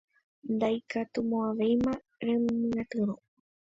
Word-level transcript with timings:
Ndaikatumo'ãvéima 0.55 1.93
remyatyrõ. 2.27 3.13